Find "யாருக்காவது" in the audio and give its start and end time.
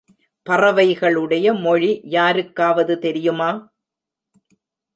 2.07-2.95